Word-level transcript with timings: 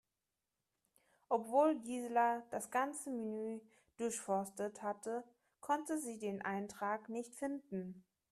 Obwohl 1.29 1.77
Gisela 1.79 2.41
das 2.49 2.71
ganze 2.71 3.11
Menü 3.11 3.59
durchforstet 3.97 4.81
hatte, 4.81 5.23
konnte 5.59 5.99
sie 5.99 6.17
den 6.17 6.41
Eintrag 6.41 7.07
nicht 7.07 7.35
finden. 7.35 8.03